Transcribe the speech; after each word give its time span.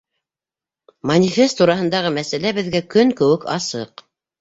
Манифест 1.11 1.61
тураһындағы 1.61 2.15
мәсьәлә 2.19 2.57
беҙгә 2.61 2.85
көн 2.97 3.17
кеүек 3.25 3.51
асыҡ. 3.61 4.09